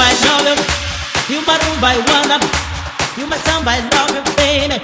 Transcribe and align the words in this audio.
by 0.06 0.16
love 0.24 0.56
you, 1.28 1.36
you 1.36 1.40
my 1.44 1.60
room 1.60 1.78
by 1.78 1.96
wonder, 2.08 2.40
you 3.18 3.26
my 3.26 3.36
sound 3.44 3.66
by 3.66 3.76
love 3.92 4.08
you, 4.16 4.22
baby. 4.40 4.80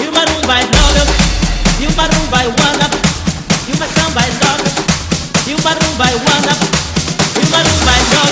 you 0.00 0.10
my 0.16 0.24
room 0.24 0.42
by 0.48 0.64
love. 0.72 0.96
You, 1.76 1.88
you 1.88 1.88
my 1.94 2.08
room 2.08 2.26
by 2.30 2.46
wonder, 2.48 2.88
you 3.68 3.74
my 3.76 3.86
sound 3.92 4.14
by 4.14 4.24
love. 4.40 4.64
You, 5.44 5.52
you 5.52 5.56
my 5.60 5.74
room 5.76 5.94
by 5.98 6.12
wonder, 6.24 6.56
you 7.36 7.44
my 7.52 7.60
room 7.60 7.80
by 7.84 7.98
love. 8.14 8.31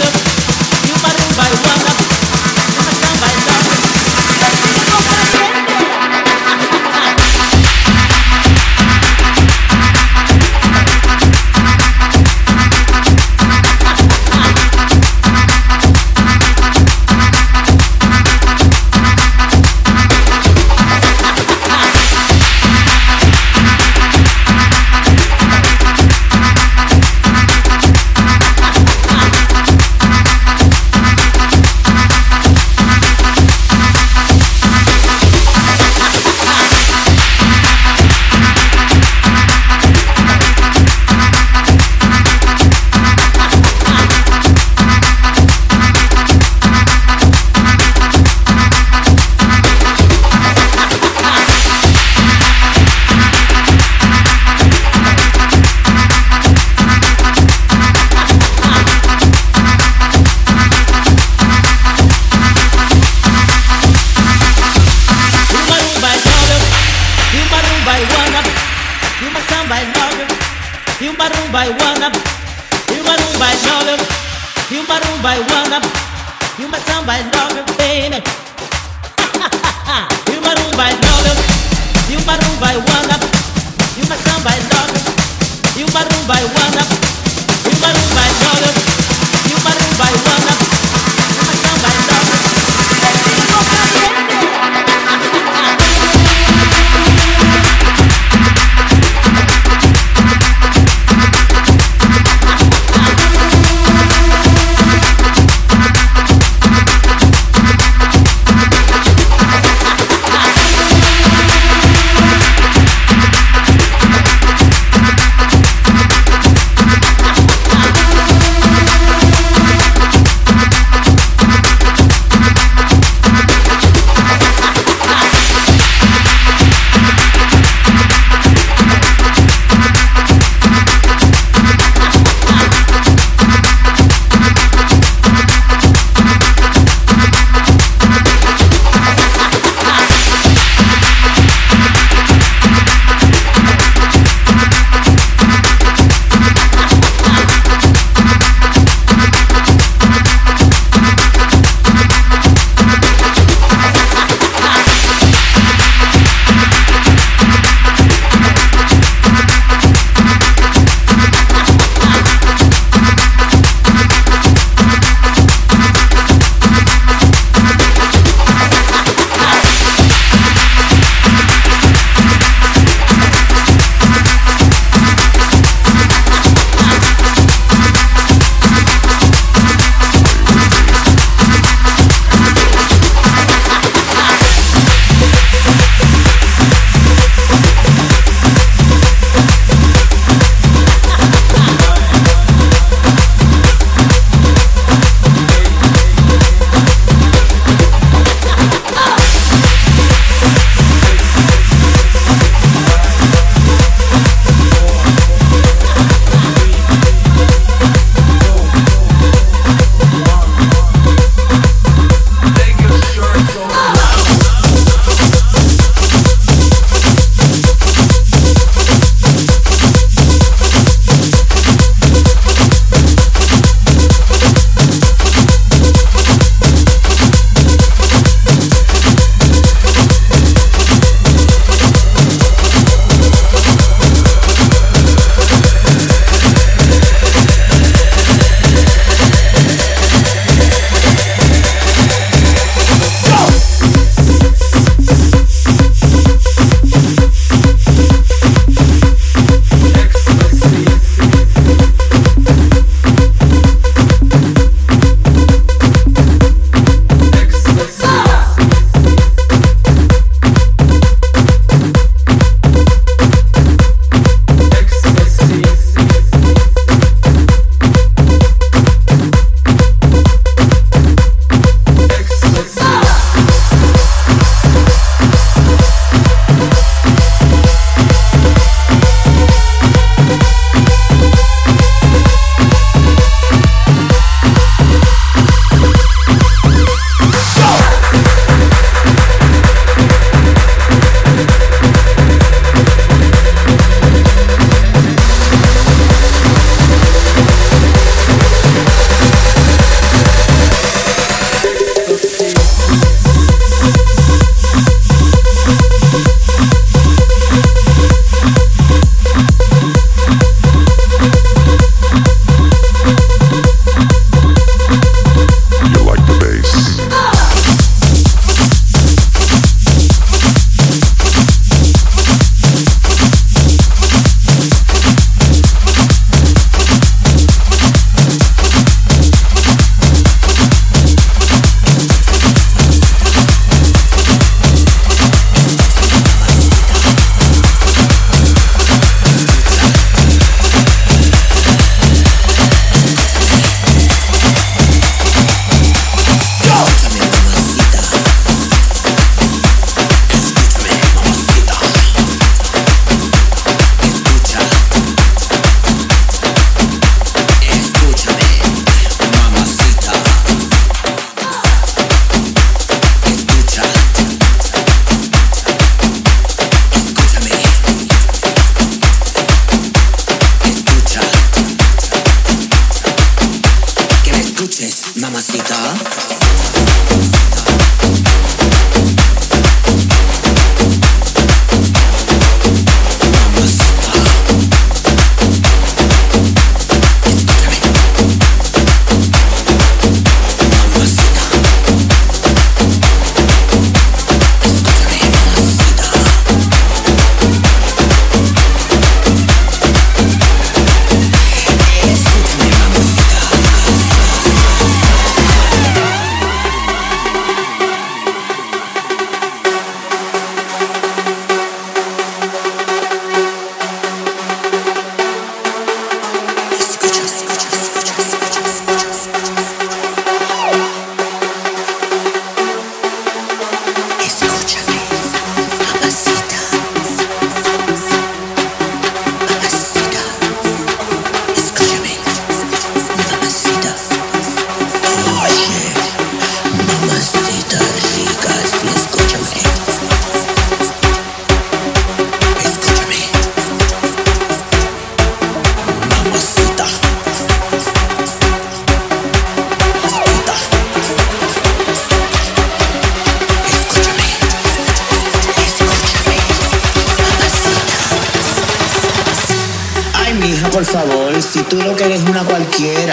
quiera. 462.80 463.09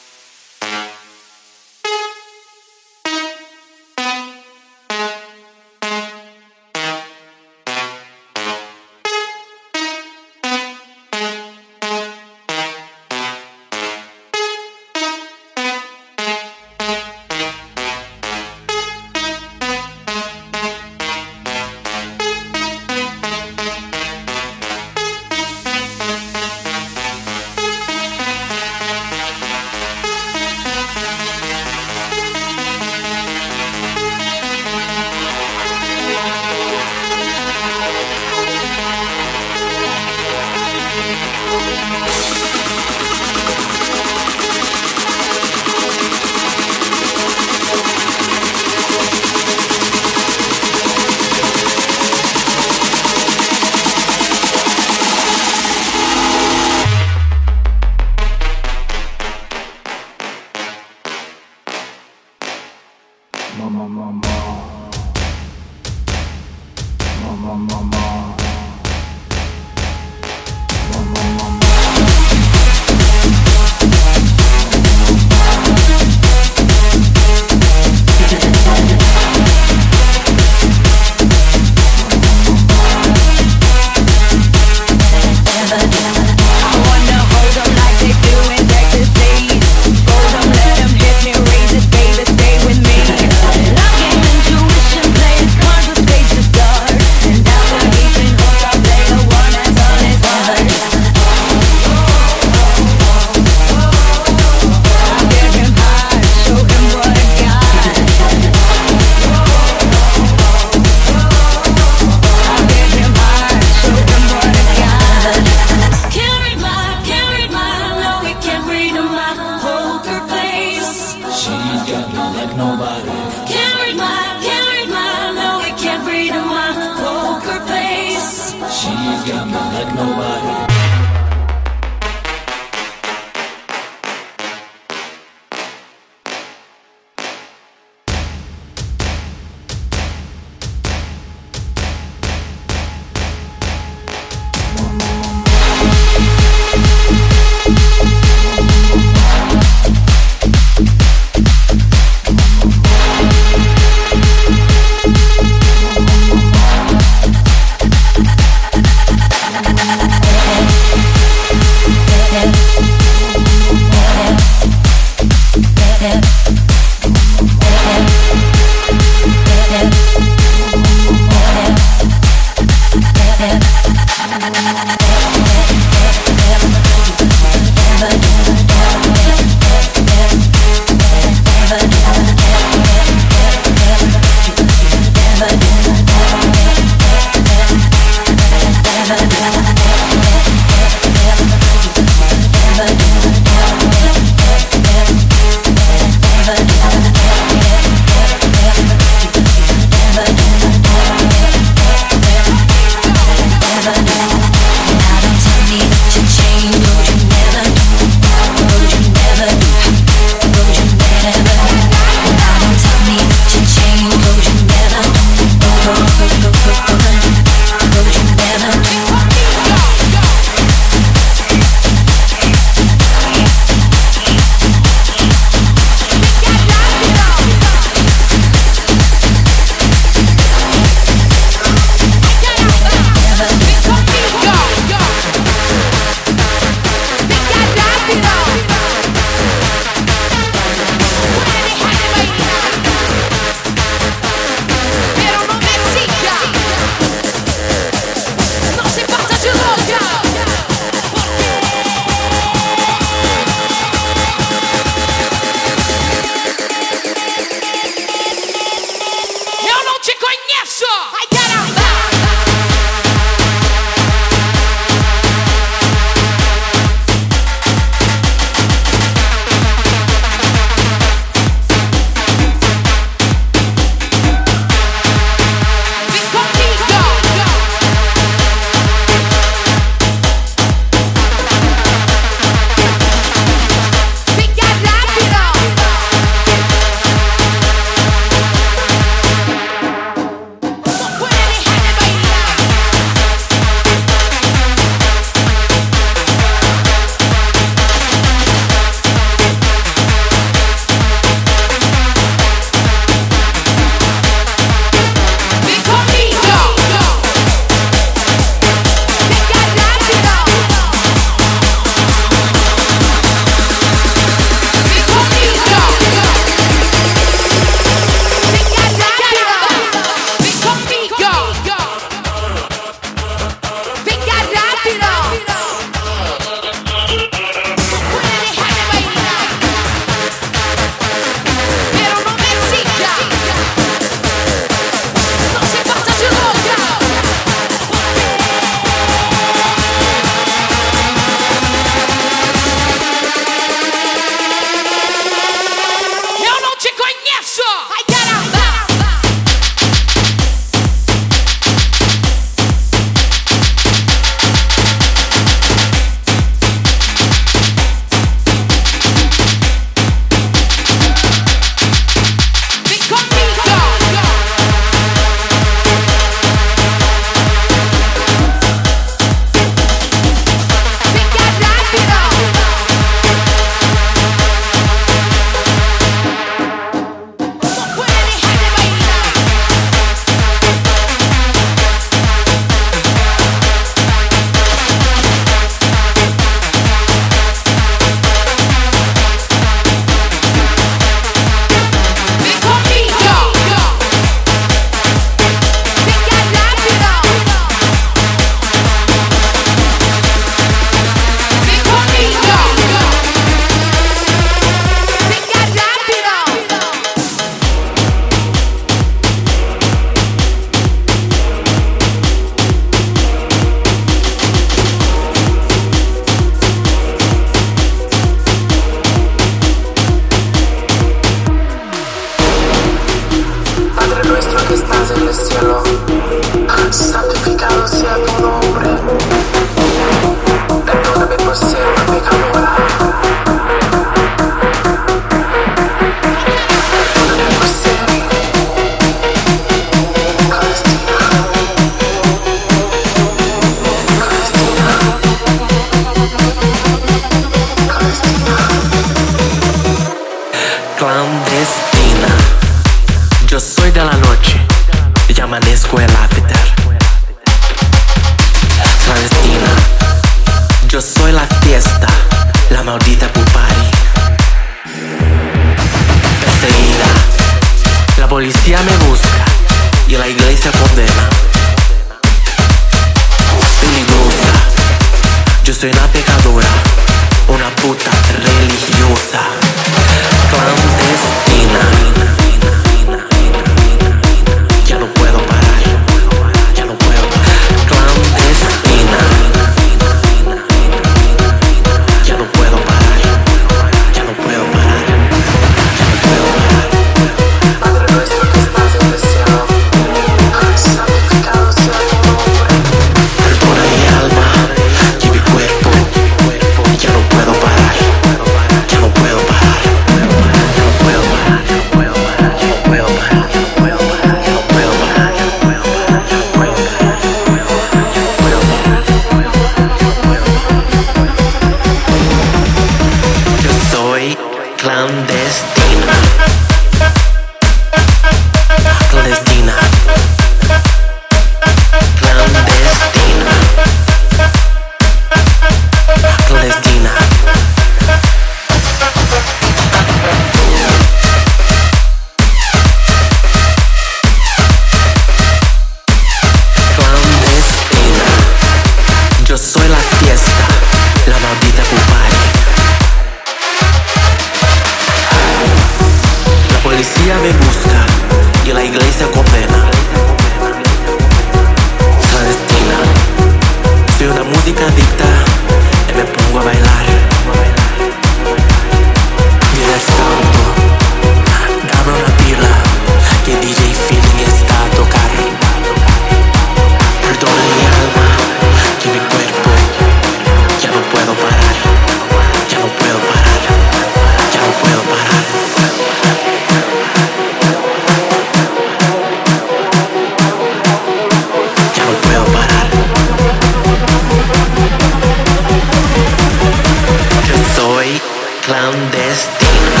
clandestina. 599.18 600.00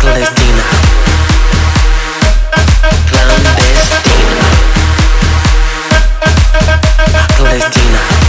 Clandestina. 0.00 0.62
Clandestina. 3.10 3.84
clandestina. 7.36 8.24